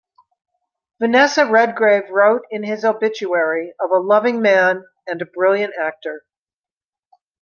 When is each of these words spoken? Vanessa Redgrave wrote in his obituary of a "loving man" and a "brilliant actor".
Vanessa 0.99 1.45
Redgrave 1.45 2.09
wrote 2.09 2.41
in 2.49 2.63
his 2.63 2.83
obituary 2.83 3.71
of 3.79 3.91
a 3.91 3.99
"loving 3.99 4.41
man" 4.41 4.83
and 5.05 5.21
a 5.21 5.25
"brilliant 5.27 5.75
actor". 5.79 6.25